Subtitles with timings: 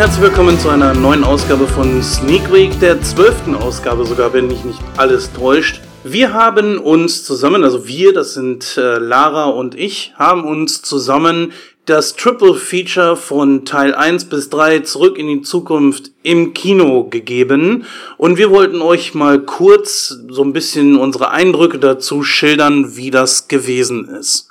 [0.00, 4.64] Herzlich willkommen zu einer neuen Ausgabe von Sneak Week, der zwölften Ausgabe sogar, wenn mich
[4.64, 5.82] nicht alles täuscht.
[6.04, 11.52] Wir haben uns zusammen, also wir, das sind äh, Lara und ich, haben uns zusammen
[11.84, 17.84] das Triple Feature von Teil 1 bis 3 zurück in die Zukunft im Kino gegeben
[18.16, 23.48] und wir wollten euch mal kurz so ein bisschen unsere Eindrücke dazu schildern, wie das
[23.48, 24.50] gewesen ist.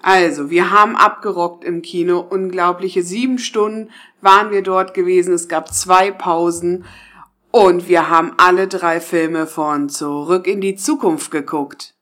[0.00, 2.20] Also, wir haben abgerockt im Kino.
[2.20, 3.90] Unglaubliche sieben Stunden
[4.20, 5.34] waren wir dort gewesen.
[5.34, 6.84] Es gab zwei Pausen.
[7.50, 11.94] Und wir haben alle drei Filme von Zurück in die Zukunft geguckt.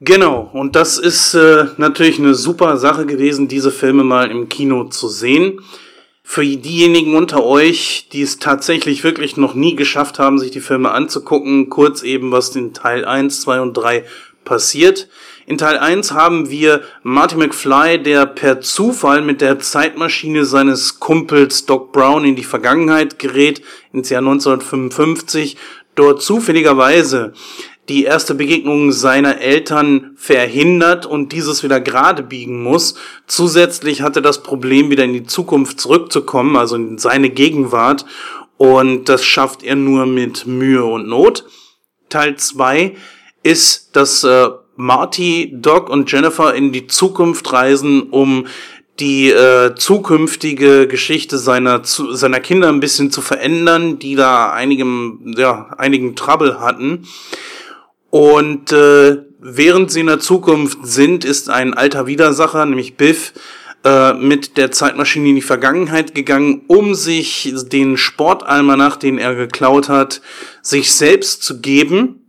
[0.00, 4.84] Genau, und das ist äh, natürlich eine super Sache gewesen, diese Filme mal im Kino
[4.84, 5.60] zu sehen.
[6.22, 10.92] Für diejenigen unter euch, die es tatsächlich wirklich noch nie geschafft haben, sich die Filme
[10.92, 14.06] anzugucken, kurz eben, was in Teil 1, 2 und 3
[14.44, 15.08] passiert.
[15.50, 21.66] In Teil 1 haben wir Marty McFly, der per Zufall mit der Zeitmaschine seines Kumpels
[21.66, 23.60] Doc Brown in die Vergangenheit gerät,
[23.92, 25.56] ins Jahr 1955,
[25.96, 27.32] dort zufälligerweise
[27.88, 32.94] die erste Begegnung seiner Eltern verhindert und dieses wieder gerade biegen muss.
[33.26, 38.06] Zusätzlich hatte das Problem, wieder in die Zukunft zurückzukommen, also in seine Gegenwart.
[38.56, 41.44] Und das schafft er nur mit Mühe und Not.
[42.08, 42.94] Teil 2
[43.42, 48.46] ist, dass äh, Marty, Doc und Jennifer in die Zukunft reisen, um
[48.98, 55.34] die äh, zukünftige Geschichte seiner zu, seiner Kinder ein bisschen zu verändern, die da einigem
[55.36, 57.06] ja einigen Trouble hatten.
[58.10, 63.32] Und äh, während sie in der Zukunft sind, ist ein alter Widersacher, nämlich Biff,
[63.84, 69.88] äh, mit der Zeitmaschine in die Vergangenheit gegangen, um sich den Sportalmanach, den er geklaut
[69.88, 70.20] hat,
[70.60, 72.19] sich selbst zu geben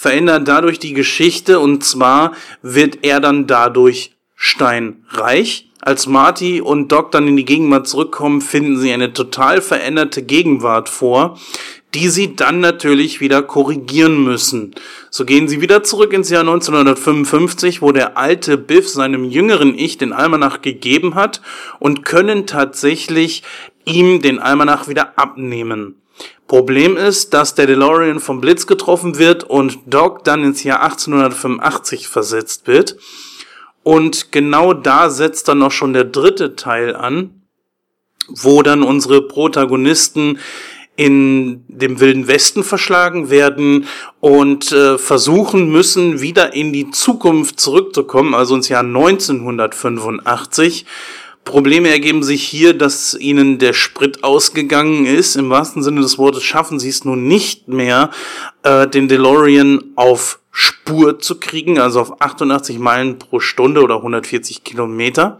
[0.00, 5.68] verändert dadurch die Geschichte und zwar wird er dann dadurch steinreich.
[5.82, 10.88] Als Marty und Doc dann in die Gegenwart zurückkommen, finden sie eine total veränderte Gegenwart
[10.88, 11.38] vor,
[11.92, 14.74] die sie dann natürlich wieder korrigieren müssen.
[15.10, 19.98] So gehen sie wieder zurück ins Jahr 1955, wo der alte Biff seinem jüngeren Ich
[19.98, 21.42] den Almanach gegeben hat
[21.78, 23.42] und können tatsächlich
[23.84, 25.99] ihm den Almanach wieder abnehmen.
[26.46, 32.08] Problem ist, dass der DeLorean vom Blitz getroffen wird und Doc dann ins Jahr 1885
[32.08, 32.96] versetzt wird.
[33.82, 37.42] Und genau da setzt dann auch schon der dritte Teil an,
[38.28, 40.38] wo dann unsere Protagonisten
[40.96, 43.86] in dem Wilden Westen verschlagen werden
[44.20, 50.84] und äh, versuchen müssen, wieder in die Zukunft zurückzukommen, also ins Jahr 1985
[51.44, 55.36] Probleme ergeben sich hier, dass ihnen der Sprit ausgegangen ist.
[55.36, 58.10] Im wahrsten Sinne des Wortes schaffen sie es nun nicht mehr,
[58.62, 64.64] äh, den DeLorean auf Spur zu kriegen, also auf 88 Meilen pro Stunde oder 140
[64.64, 65.38] Kilometer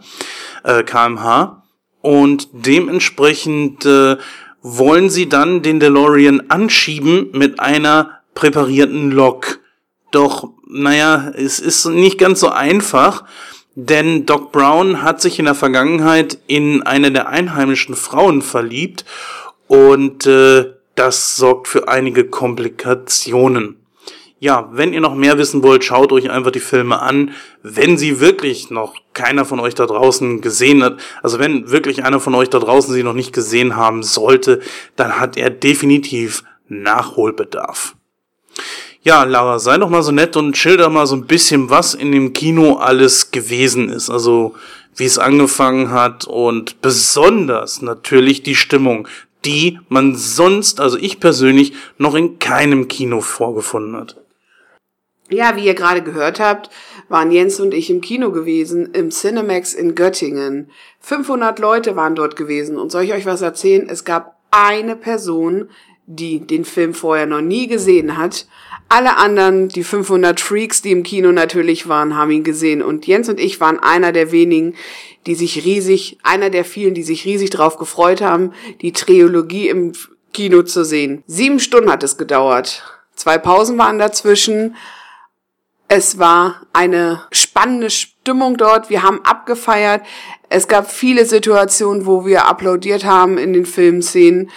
[0.63, 1.63] äh, kmh.
[2.01, 4.17] Und dementsprechend äh,
[4.61, 9.59] wollen sie dann den DeLorean anschieben mit einer präparierten Lok.
[10.11, 13.23] Doch, naja, es ist nicht ganz so einfach
[13.75, 19.05] denn Doc Brown hat sich in der Vergangenheit in eine der einheimischen Frauen verliebt
[19.67, 23.77] und äh, das sorgt für einige Komplikationen.
[24.39, 27.35] Ja, wenn ihr noch mehr wissen wollt, schaut euch einfach die Filme an.
[27.61, 32.19] Wenn sie wirklich noch keiner von euch da draußen gesehen hat, also wenn wirklich einer
[32.19, 34.59] von euch da draußen sie noch nicht gesehen haben sollte,
[34.95, 37.95] dann hat er definitiv Nachholbedarf.
[39.03, 42.11] Ja, Lara, sei doch mal so nett und schilder mal so ein bisschen, was in
[42.11, 44.11] dem Kino alles gewesen ist.
[44.11, 44.53] Also,
[44.95, 49.07] wie es angefangen hat und besonders natürlich die Stimmung,
[49.43, 54.17] die man sonst, also ich persönlich, noch in keinem Kino vorgefunden hat.
[55.29, 56.69] Ja, wie ihr gerade gehört habt,
[57.09, 60.69] waren Jens und ich im Kino gewesen, im Cinemax in Göttingen.
[60.99, 62.77] 500 Leute waren dort gewesen.
[62.77, 63.87] Und soll ich euch was erzählen?
[63.89, 65.69] Es gab eine Person,
[66.05, 68.47] die den Film vorher noch nie gesehen hat
[68.91, 72.81] alle anderen, die 500 Freaks, die im Kino natürlich waren, haben ihn gesehen.
[72.81, 74.75] Und Jens und ich waren einer der wenigen,
[75.25, 78.51] die sich riesig, einer der vielen, die sich riesig drauf gefreut haben,
[78.81, 79.93] die Trilogie im
[80.33, 81.23] Kino zu sehen.
[81.25, 82.83] Sieben Stunden hat es gedauert.
[83.15, 84.75] Zwei Pausen waren dazwischen.
[85.87, 88.89] Es war eine spannende Stimmung dort.
[88.89, 90.01] Wir haben abgefeiert.
[90.49, 94.49] Es gab viele Situationen, wo wir applaudiert haben in den Filmszenen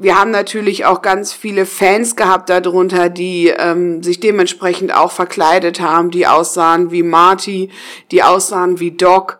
[0.00, 5.80] wir haben natürlich auch ganz viele Fans gehabt darunter, die ähm, sich dementsprechend auch verkleidet
[5.80, 7.70] haben, die aussahen wie Marty,
[8.12, 9.38] die aussahen wie Doc,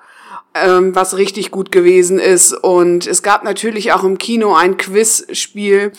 [0.55, 2.52] ähm, was richtig gut gewesen ist.
[2.52, 5.93] Und es gab natürlich auch im Kino ein Quizspiel,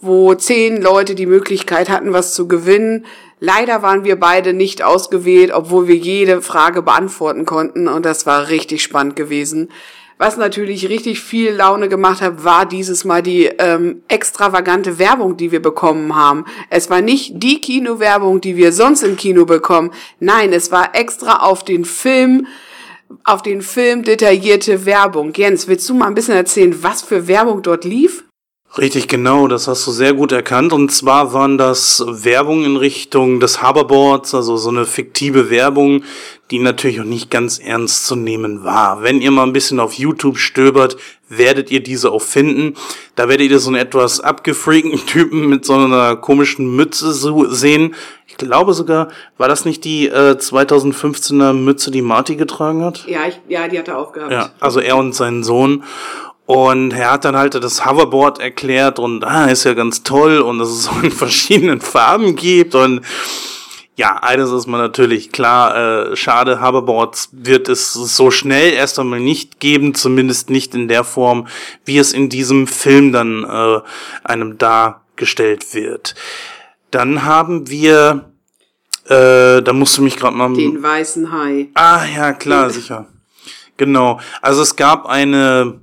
[0.00, 3.06] wo zehn Leute die Möglichkeit hatten, was zu gewinnen.
[3.40, 8.48] Leider waren wir beide nicht ausgewählt, obwohl wir jede Frage beantworten konnten und das war
[8.48, 9.70] richtig spannend gewesen.
[10.16, 15.50] Was natürlich richtig viel Laune gemacht hat, war dieses Mal die ähm, extravagante Werbung, die
[15.50, 16.44] wir bekommen haben.
[16.70, 19.90] Es war nicht die Kinowerbung, die wir sonst im Kino bekommen.
[20.20, 22.46] Nein, es war extra auf den Film
[23.24, 25.32] auf den Film detaillierte Werbung.
[25.34, 28.24] Jens, willst du mal ein bisschen erzählen, was für Werbung dort lief?
[28.76, 30.72] Richtig, genau, das hast du sehr gut erkannt.
[30.72, 36.02] Und zwar waren das Werbung in Richtung des Hoverboards, also so eine fiktive Werbung,
[36.50, 39.02] die natürlich auch nicht ganz ernst zu nehmen war.
[39.02, 40.96] Wenn ihr mal ein bisschen auf YouTube stöbert,
[41.28, 42.74] werdet ihr diese auch finden.
[43.14, 47.94] Da werdet ihr so einen etwas abgefreakten Typen mit so einer komischen Mütze sehen.
[48.26, 53.06] Ich glaube sogar, war das nicht die äh, 2015er Mütze, die Marty getragen hat?
[53.06, 54.32] Ja, ich, ja, die hat er aufgehabt.
[54.32, 55.84] Ja, also er und sein Sohn.
[56.46, 60.58] Und er hat dann halt das Hoverboard erklärt und ah, ist ja ganz toll und
[60.58, 63.00] dass es so in verschiedenen Farben gibt und
[63.96, 69.20] ja, eines ist man natürlich klar, äh, schade, Hoverboards wird es so schnell erst einmal
[69.20, 71.46] nicht geben, zumindest nicht in der Form,
[71.84, 73.80] wie es in diesem Film dann äh,
[74.24, 76.16] einem dargestellt wird.
[76.90, 78.32] Dann haben wir,
[79.06, 80.52] äh, da musst du mich gerade mal...
[80.52, 81.68] Den weißen Hai.
[81.74, 83.06] Ah, ja, klar, sicher.
[83.76, 84.18] Genau.
[84.42, 85.80] Also es gab eine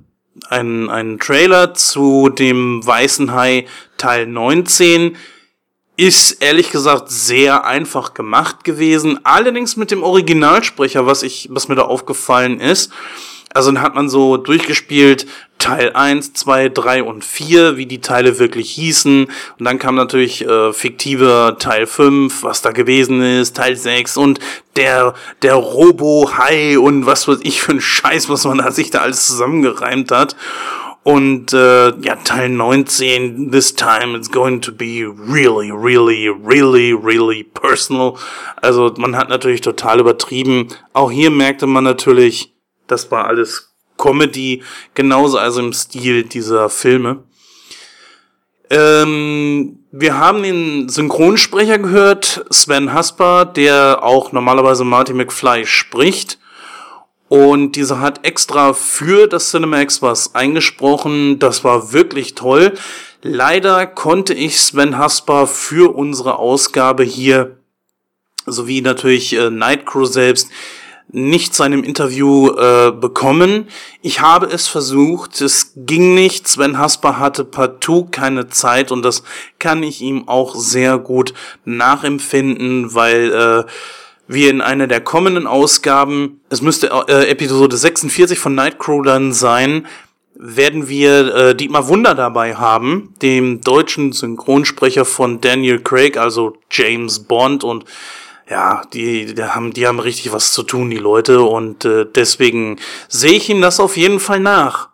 [0.50, 3.66] einen, einen Trailer zu dem Weißen Hai
[3.98, 5.16] Teil 19.
[5.96, 9.20] Ist ehrlich gesagt sehr einfach gemacht gewesen.
[9.24, 12.92] Allerdings mit dem Originalsprecher, was ich, was mir da aufgefallen ist.
[13.54, 15.26] Also dann hat man so durchgespielt
[15.62, 19.26] Teil 1, 2, 3 und 4, wie die Teile wirklich hießen.
[19.26, 24.40] Und dann kam natürlich äh, fiktive Teil 5, was da gewesen ist, Teil 6 und
[24.74, 29.02] der, der Robo-Hai und was weiß ich für ein Scheiß, was man da sich da
[29.02, 30.34] alles zusammengereimt hat.
[31.04, 37.44] Und äh, ja, Teil 19, this time it's going to be really, really, really, really
[37.44, 38.14] personal.
[38.56, 40.66] Also man hat natürlich total übertrieben.
[40.92, 42.52] Auch hier merkte man natürlich,
[42.88, 43.71] das war alles
[44.02, 44.62] Comedy,
[44.94, 47.22] genauso also im Stil dieser Filme.
[48.68, 56.38] Ähm, wir haben den Synchronsprecher gehört, Sven Hasper, der auch normalerweise Marty McFly spricht.
[57.28, 61.38] Und dieser hat extra für das Cinemax was eingesprochen.
[61.38, 62.74] Das war wirklich toll.
[63.22, 67.58] Leider konnte ich Sven Hasper für unsere Ausgabe hier,
[68.46, 70.48] sowie natürlich äh, Nightcrew selbst,
[71.12, 73.68] nicht zu einem Interview äh, bekommen.
[74.00, 76.48] Ich habe es versucht, es ging nicht.
[76.48, 79.22] Sven Hasper hatte partout keine Zeit und das
[79.58, 83.70] kann ich ihm auch sehr gut nachempfinden, weil äh,
[84.26, 89.86] wir in einer der kommenden Ausgaben, es müsste äh, Episode 46 von Nightcrow dann sein,
[90.34, 97.20] werden wir äh, Dietmar Wunder dabei haben, dem deutschen Synchronsprecher von Daniel Craig, also James
[97.20, 97.84] Bond und
[98.52, 102.78] ja, die, die, haben, die haben richtig was zu tun, die Leute, und äh, deswegen
[103.08, 104.90] sehe ich ihnen das auf jeden Fall nach.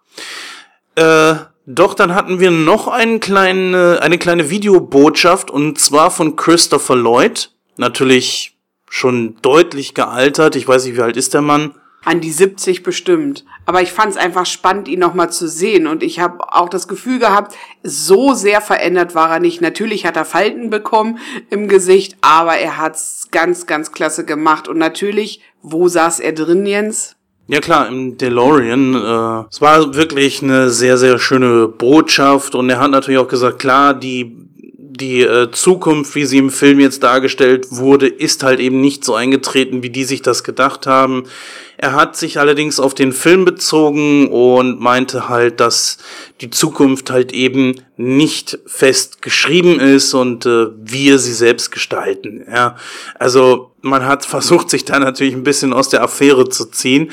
[0.95, 1.35] Äh,
[1.67, 7.51] doch dann hatten wir noch einen kleinen, eine kleine Videobotschaft, und zwar von Christopher Lloyd.
[7.77, 8.57] Natürlich
[8.89, 10.57] schon deutlich gealtert.
[10.57, 11.75] Ich weiß nicht, wie alt ist der Mann?
[12.09, 13.45] An die 70 bestimmt.
[13.67, 15.87] Aber ich fand es einfach spannend, ihn nochmal zu sehen.
[15.87, 19.61] Und ich habe auch das Gefühl gehabt, so sehr verändert war er nicht.
[19.61, 21.19] Natürlich hat er Falten bekommen
[21.51, 24.69] im Gesicht, aber er hat's ganz, ganz klasse gemacht.
[24.69, 27.15] Und natürlich, wo saß er drin, Jens?
[27.47, 28.95] Ja klar, im DeLorean.
[28.95, 32.55] Äh, es war wirklich eine sehr, sehr schöne Botschaft.
[32.55, 34.48] Und er hat natürlich auch gesagt, klar, die
[34.99, 39.15] die äh, Zukunft, wie sie im Film jetzt dargestellt wurde, ist halt eben nicht so
[39.15, 41.25] eingetreten, wie die sich das gedacht haben.
[41.77, 45.99] Er hat sich allerdings auf den Film bezogen und meinte halt, dass
[46.41, 52.45] die Zukunft halt eben nicht fest geschrieben ist und äh, wir sie selbst gestalten.
[52.53, 52.77] Ja,
[53.19, 57.13] also man hat versucht, sich da natürlich ein bisschen aus der Affäre zu ziehen.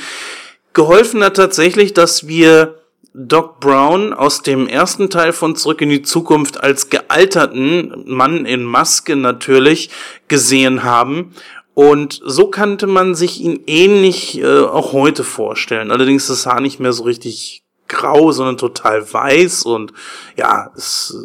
[0.74, 2.76] Geholfen hat tatsächlich, dass wir
[3.18, 8.64] Doc Brown aus dem ersten Teil von Zurück in die Zukunft als gealterten Mann in
[8.64, 9.90] Maske natürlich
[10.28, 11.34] gesehen haben.
[11.74, 15.92] Und so kannte man sich ihn ähnlich äh, auch heute vorstellen.
[15.92, 19.94] Allerdings ist das Haar nicht mehr so richtig grau, sondern total weiß und
[20.36, 21.16] ja, es,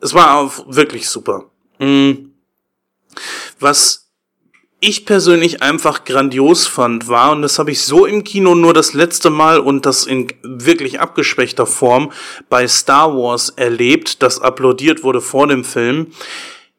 [0.00, 1.50] es war wirklich super.
[1.78, 2.32] Mhm.
[3.58, 4.09] Was
[4.80, 8.94] ich persönlich einfach grandios fand, war, und das habe ich so im Kino nur das
[8.94, 12.12] letzte Mal und das in wirklich abgeschwächter Form
[12.48, 16.08] bei Star Wars erlebt, das applaudiert wurde vor dem Film.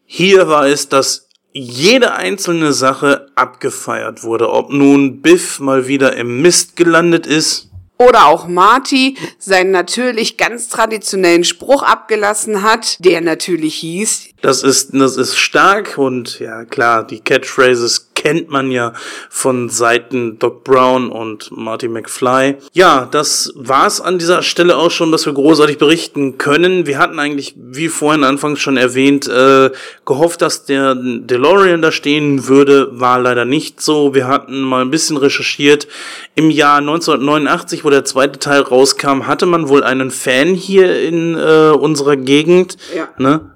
[0.06, 4.50] Hier war es, dass jede einzelne Sache abgefeiert wurde.
[4.50, 10.70] Ob nun Biff mal wieder im Mist gelandet ist, oder auch Marty seinen natürlich ganz
[10.70, 14.30] traditionellen Spruch abgelassen hat, der natürlich hieß.
[14.42, 18.94] Das ist, das ist stark und ja klar, die Catchphrases kennt man ja
[19.30, 22.58] von Seiten Doc Brown und Marty McFly.
[22.72, 26.86] Ja, das war's an dieser Stelle auch schon, was wir großartig berichten können.
[26.86, 29.72] Wir hatten eigentlich, wie vorhin anfangs schon erwähnt, äh,
[30.06, 32.90] gehofft, dass der DeLorean da stehen würde.
[32.92, 34.14] War leider nicht so.
[34.14, 35.88] Wir hatten mal ein bisschen recherchiert.
[36.36, 41.36] Im Jahr 1989, wo der zweite Teil rauskam, hatte man wohl einen Fan hier in
[41.36, 42.78] äh, unserer Gegend.
[42.96, 43.10] Ja.
[43.18, 43.52] Ne?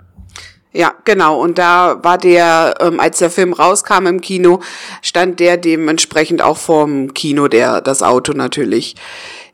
[0.76, 1.42] Ja, genau.
[1.42, 4.60] Und da war der, ähm, als der Film rauskam im Kino,
[5.02, 8.98] stand der dementsprechend auch vorm Kino, der, das Auto natürlich.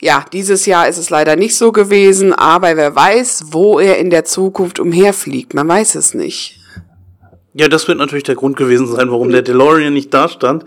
[0.02, 4.10] Ja, dieses Jahr ist es leider nicht so gewesen, aber wer weiß, wo er in
[4.10, 5.54] der Zukunft umherfliegt.
[5.54, 6.60] Man weiß es nicht.
[7.54, 10.66] Ja, das wird natürlich der Grund gewesen sein, warum der DeLorean nicht da stand.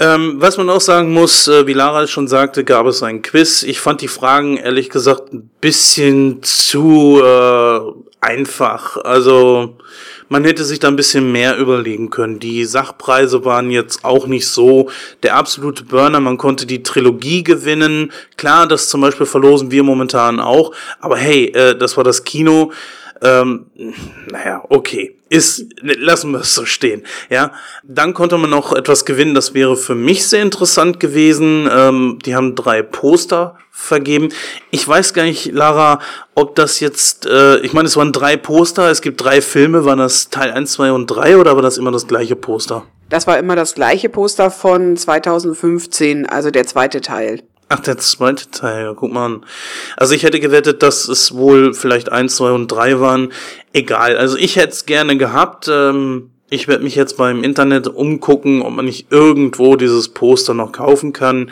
[0.00, 3.62] Ähm, was man auch sagen muss, äh, wie Lara schon sagte, gab es ein Quiz.
[3.62, 7.80] Ich fand die Fragen ehrlich gesagt ein bisschen zu äh,
[8.20, 8.96] einfach.
[8.96, 9.76] Also
[10.28, 12.40] man hätte sich da ein bisschen mehr überlegen können.
[12.40, 14.90] Die Sachpreise waren jetzt auch nicht so
[15.22, 16.18] der absolute Burner.
[16.18, 18.10] Man konnte die Trilogie gewinnen.
[18.36, 20.72] Klar, das zum Beispiel verlosen wir momentan auch.
[20.98, 22.72] Aber hey, äh, das war das Kino.
[23.22, 23.66] Ähm,
[24.30, 25.14] naja, okay.
[25.34, 27.02] Ist, lassen wir es so stehen.
[27.28, 29.34] Ja, dann konnte man noch etwas gewinnen.
[29.34, 31.68] Das wäre für mich sehr interessant gewesen.
[31.70, 34.28] Ähm, die haben drei Poster vergeben.
[34.70, 35.98] Ich weiß gar nicht, Lara,
[36.36, 39.98] ob das jetzt, äh, ich meine, es waren drei Poster, es gibt drei Filme, waren
[39.98, 42.84] das Teil 1, 2 und 3 oder war das immer das gleiche Poster?
[43.08, 47.42] Das war immer das gleiche Poster von 2015, also der zweite Teil.
[47.68, 49.46] Ach, der zweite Teil, ja, guck mal an.
[49.96, 53.32] Also ich hätte gewettet, dass es wohl vielleicht eins, zwei und drei waren.
[53.72, 55.68] Egal, also ich hätte es gerne gehabt.
[55.68, 60.72] Ähm, ich werde mich jetzt beim Internet umgucken, ob man nicht irgendwo dieses Poster noch
[60.72, 61.50] kaufen kann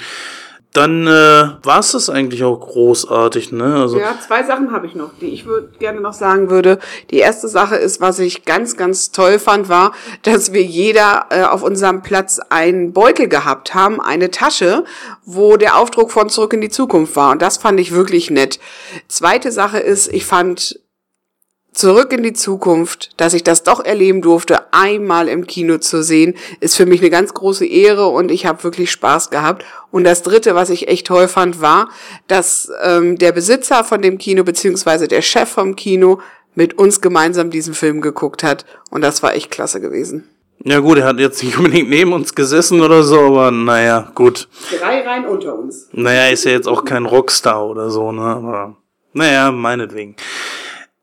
[0.73, 3.77] dann äh, war es das eigentlich auch großartig, ne?
[3.77, 6.79] Also ja, zwei Sachen habe ich noch, die ich würd, gerne noch sagen würde.
[7.11, 11.43] Die erste Sache ist, was ich ganz, ganz toll fand, war, dass wir jeder äh,
[11.43, 14.85] auf unserem Platz einen Beutel gehabt haben, eine Tasche,
[15.27, 17.33] wo der Aufdruck von Zurück in die Zukunft war.
[17.33, 18.59] Und das fand ich wirklich nett.
[19.09, 20.81] Zweite Sache ist, ich fand
[21.73, 26.35] Zurück in die Zukunft, dass ich das doch erleben durfte, einmal im Kino zu sehen,
[26.61, 29.65] ist für mich eine ganz große Ehre und ich habe wirklich Spaß gehabt.
[29.91, 31.89] Und das Dritte, was ich echt toll fand, war,
[32.29, 36.21] dass ähm, der Besitzer von dem Kino beziehungsweise der Chef vom Kino
[36.55, 38.67] mit uns gemeinsam diesen Film geguckt hat.
[38.91, 40.29] Und das war echt klasse gewesen.
[40.65, 44.47] Ja gut, er hat jetzt nicht unbedingt neben uns gesessen oder so, aber naja, gut.
[44.79, 45.89] Drei Reihen unter uns.
[45.93, 48.23] Naja, ist ja jetzt auch kein Rockstar oder so, ne?
[48.23, 48.77] Aber
[49.15, 50.17] naja, meinetwegen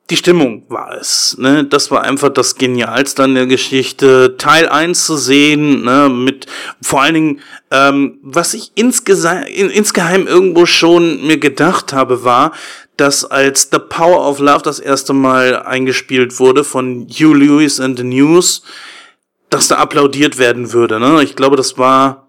[0.09, 1.37] die Stimmung war es.
[1.37, 1.65] Ne?
[1.65, 4.35] Das war einfach das Genialste an der Geschichte.
[4.37, 6.09] Teil 1 zu sehen, ne?
[6.09, 6.47] mit
[6.81, 12.53] vor allen Dingen, ähm, was ich insgeheim, insgeheim irgendwo schon mir gedacht habe, war,
[12.97, 17.97] dass als The Power of Love das erste Mal eingespielt wurde von Hugh Lewis and
[17.97, 18.63] the News,
[19.49, 20.99] dass da applaudiert werden würde.
[20.99, 21.23] Ne?
[21.23, 22.28] Ich glaube, das war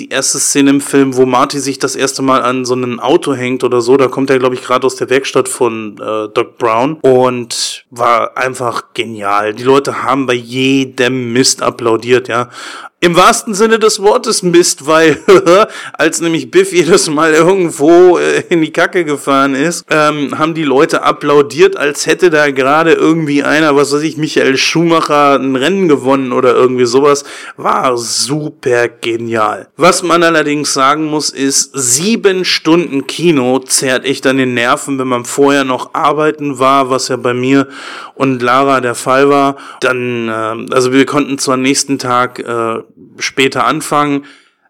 [0.00, 3.34] die erste Szene im Film, wo Marty sich das erste Mal an so ein Auto
[3.34, 3.98] hängt oder so.
[3.98, 8.36] Da kommt er, glaube ich, gerade aus der Werkstatt von äh, Doc Brown und war
[8.38, 9.52] einfach genial.
[9.52, 12.48] Die Leute haben bei jedem Mist applaudiert, ja.
[13.02, 15.18] Im wahrsten Sinne des Wortes Mist, weil
[15.94, 20.64] als nämlich Biff jedes Mal irgendwo äh, in die Kacke gefahren ist, ähm, haben die
[20.64, 25.88] Leute applaudiert, als hätte da gerade irgendwie einer, was weiß ich, Michael Schumacher ein Rennen
[25.88, 27.24] gewonnen oder irgendwie sowas.
[27.56, 29.68] War super genial.
[29.78, 35.08] Was man allerdings sagen muss, ist, sieben Stunden Kino zerrt echt an den Nerven, wenn
[35.08, 37.66] man vorher noch arbeiten war, was ja bei mir
[38.14, 39.56] und Lara der Fall war.
[39.80, 42.82] Dann, äh, also wir konnten zwar nächsten Tag äh,
[43.18, 44.24] später anfangen,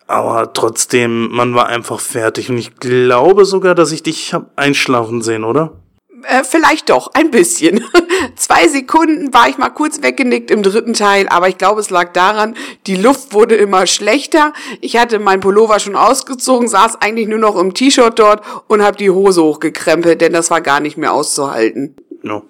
[0.07, 2.51] aber trotzdem, man war einfach fertig.
[2.51, 5.81] Und ich glaube sogar, dass ich dich hab einschlafen sehen, oder?
[6.25, 7.85] Äh, vielleicht doch, ein bisschen.
[8.37, 12.13] Zwei Sekunden war ich mal kurz weggenickt im dritten Teil, aber ich glaube, es lag
[12.13, 14.53] daran, die Luft wurde immer schlechter.
[14.81, 18.97] Ich hatte mein Pullover schon ausgezogen, saß eigentlich nur noch im T-Shirt dort und habe
[18.97, 21.97] die Hose hochgekrempelt, denn das war gar nicht mehr auszuhalten.
[22.23, 22.43] No.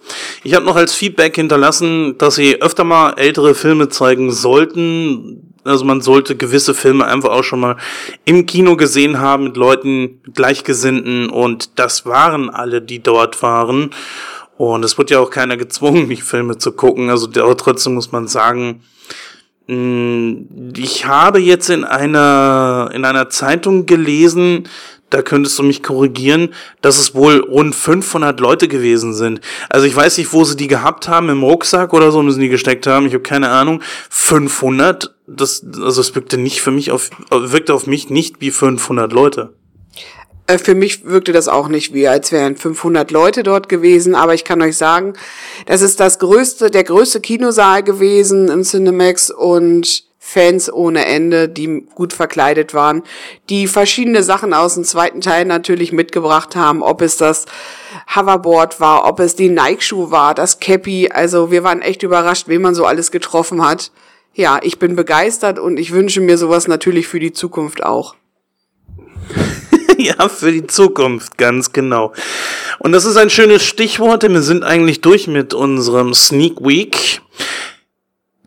[0.42, 5.84] Ich habe noch als Feedback hinterlassen, dass sie öfter mal ältere Filme zeigen sollten, also
[5.84, 7.76] man sollte gewisse Filme einfach auch schon mal
[8.24, 13.90] im Kino gesehen haben mit Leuten, Gleichgesinnten und das waren alle, die dort waren.
[14.56, 17.08] Und es wird ja auch keiner gezwungen, die Filme zu gucken.
[17.08, 18.82] Also aber trotzdem muss man sagen,
[19.66, 24.68] mm, ich habe jetzt in einer, in einer Zeitung gelesen,
[25.10, 29.40] da könntest du mich korrigieren, dass es wohl rund 500 Leute gewesen sind.
[29.68, 32.48] Also ich weiß nicht, wo sie die gehabt haben, im Rucksack oder so, müssen die
[32.48, 33.82] gesteckt haben, ich habe keine Ahnung.
[34.08, 39.12] 500, das, also es wirkte nicht für mich auf, wirkte auf mich nicht wie 500
[39.12, 39.52] Leute.
[40.50, 44.34] Äh, für mich wirkte das auch nicht wie, als wären 500 Leute dort gewesen, aber
[44.34, 45.14] ich kann euch sagen,
[45.66, 51.86] das ist das größte, der größte Kinosaal gewesen im Cinemax und Fans ohne Ende, die
[51.92, 53.02] gut verkleidet waren,
[53.48, 57.46] die verschiedene Sachen aus dem zweiten Teil natürlich mitgebracht haben, ob es das
[58.14, 61.10] Hoverboard war, ob es die Nike-Schuh war, das Cappy.
[61.12, 63.90] Also wir waren echt überrascht, wen man so alles getroffen hat.
[64.32, 68.14] Ja, ich bin begeistert und ich wünsche mir sowas natürlich für die Zukunft auch.
[69.98, 72.12] ja, für die Zukunft, ganz genau.
[72.78, 77.20] Und das ist ein schönes Stichwort, denn wir sind eigentlich durch mit unserem Sneak Week.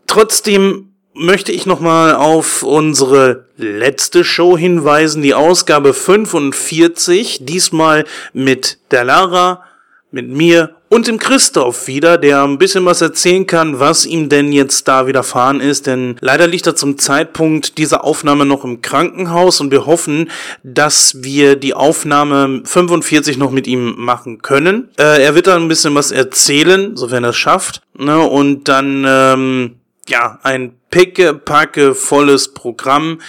[0.06, 9.04] Trotzdem möchte ich nochmal auf unsere letzte Show hinweisen, die Ausgabe 45, diesmal mit der
[9.04, 9.62] Lara,
[10.10, 14.52] mit mir und dem Christoph wieder, der ein bisschen was erzählen kann, was ihm denn
[14.52, 19.60] jetzt da widerfahren ist, denn leider liegt er zum Zeitpunkt dieser Aufnahme noch im Krankenhaus
[19.60, 20.30] und wir hoffen,
[20.62, 24.88] dass wir die Aufnahme 45 noch mit ihm machen können.
[24.96, 29.04] Äh, er wird da ein bisschen was erzählen, sofern er es schafft, ne, und dann,
[29.06, 29.76] ähm,
[30.08, 33.20] ja, ein picke, packe, volles Programm.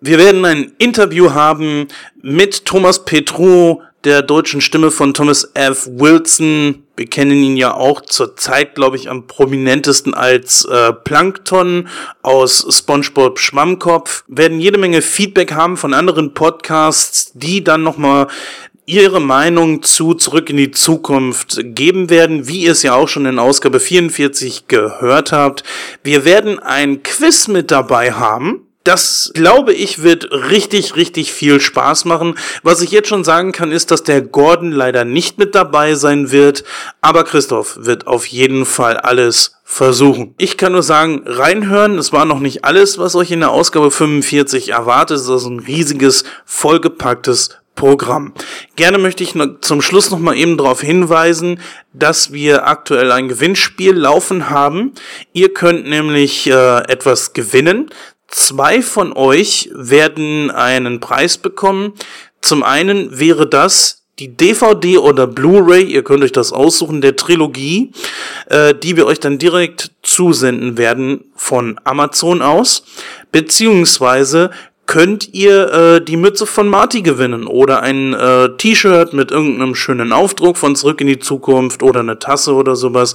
[0.00, 1.88] Wir werden ein Interview haben
[2.20, 5.88] mit Thomas Petru, der deutschen Stimme von Thomas F.
[5.90, 6.84] Wilson.
[6.96, 11.88] Wir kennen ihn ja auch zur Zeit, glaube ich, am prominentesten als äh, Plankton
[12.22, 14.24] aus SpongeBob Schwammkopf.
[14.28, 18.28] Werden jede Menge Feedback haben von anderen Podcasts, die dann nochmal
[18.86, 23.26] ihre Meinung zu Zurück in die Zukunft geben werden, wie ihr es ja auch schon
[23.26, 25.64] in Ausgabe 44 gehört habt.
[26.02, 28.60] Wir werden ein Quiz mit dabei haben.
[28.84, 32.34] Das, glaube ich, wird richtig, richtig viel Spaß machen.
[32.62, 36.30] Was ich jetzt schon sagen kann, ist, dass der Gordon leider nicht mit dabei sein
[36.30, 36.64] wird.
[37.00, 40.34] Aber Christoph wird auf jeden Fall alles versuchen.
[40.36, 41.96] Ich kann nur sagen, reinhören.
[41.96, 45.16] Es war noch nicht alles, was euch in der Ausgabe 45 erwartet.
[45.16, 48.32] Es ist ein riesiges, vollgepacktes Programm.
[48.76, 51.60] Gerne möchte ich zum Schluss noch mal eben darauf hinweisen,
[51.92, 54.92] dass wir aktuell ein Gewinnspiel laufen haben.
[55.32, 57.90] Ihr könnt nämlich äh, etwas gewinnen.
[58.28, 61.92] Zwei von euch werden einen Preis bekommen.
[62.40, 67.90] Zum einen wäre das die DVD oder Blu-ray, ihr könnt euch das aussuchen, der Trilogie,
[68.46, 72.84] äh, die wir euch dann direkt zusenden werden von Amazon aus.
[73.32, 74.50] Beziehungsweise
[74.86, 80.12] könnt ihr äh, die Mütze von Marty gewinnen oder ein äh, T-Shirt mit irgendeinem schönen
[80.12, 83.14] Aufdruck von Zurück in die Zukunft oder eine Tasse oder sowas.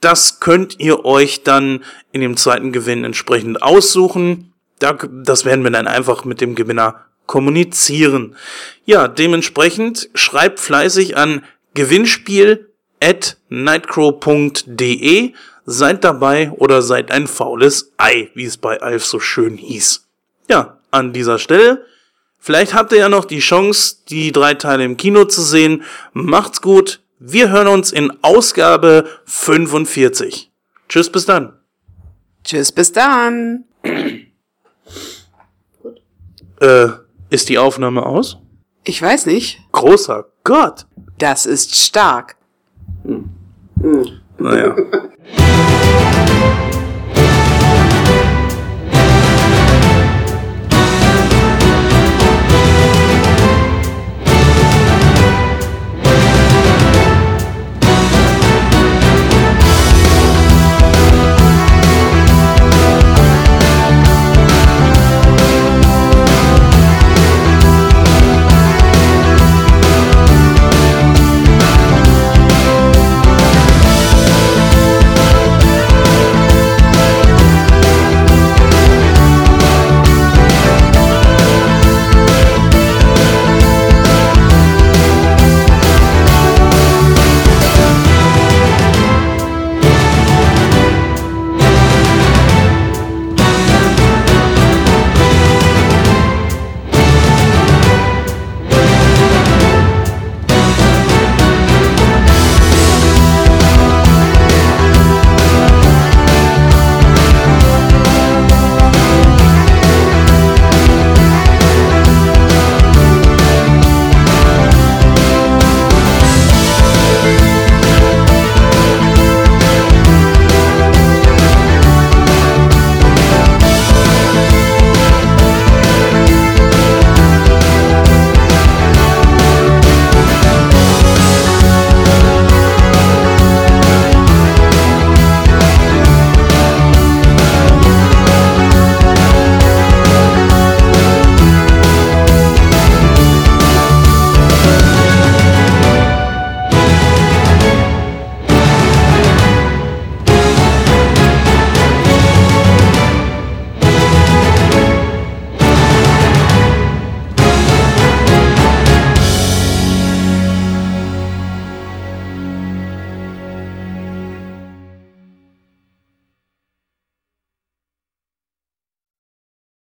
[0.00, 4.52] Das könnt ihr euch dann in dem zweiten Gewinn entsprechend aussuchen.
[4.78, 8.36] das werden wir dann einfach mit dem Gewinner kommunizieren.
[8.84, 11.42] Ja, dementsprechend schreibt fleißig an
[11.74, 12.68] gewinnspiel
[13.02, 15.32] at nightcrow.de.
[15.68, 20.06] Seid dabei oder seid ein faules Ei, wie es bei Alf so schön hieß.
[20.48, 21.84] Ja, an dieser Stelle.
[22.38, 25.82] Vielleicht habt ihr ja noch die Chance, die drei Teile im Kino zu sehen.
[26.12, 27.00] Macht's gut.
[27.18, 30.50] Wir hören uns in Ausgabe 45.
[30.88, 31.54] Tschüss, bis dann.
[32.44, 33.64] Tschüss, bis dann.
[36.60, 36.88] äh,
[37.30, 38.38] ist die Aufnahme aus?
[38.84, 39.60] Ich weiß nicht.
[39.72, 40.86] Großer Gott.
[41.18, 42.36] Das ist stark.
[43.04, 43.30] Hm.
[43.80, 44.20] Hm.
[44.38, 44.76] Naja.